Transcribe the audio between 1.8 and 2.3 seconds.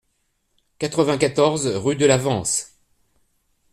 de